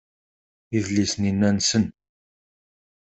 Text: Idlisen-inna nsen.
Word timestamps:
Idlisen-inna 0.77 1.49
nsen. 1.55 1.85